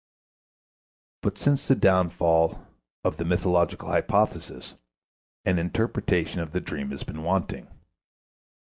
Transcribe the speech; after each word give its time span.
But 1.21 1.37
since 1.37 1.67
the 1.67 1.75
downfall 1.75 2.65
of 3.03 3.17
the 3.17 3.23
mythological 3.23 3.89
hypothesis 3.89 4.73
an 5.45 5.59
interpretation 5.59 6.39
of 6.39 6.53
the 6.53 6.59
dream 6.59 6.89
has 6.89 7.03
been 7.03 7.21
wanting. 7.21 7.67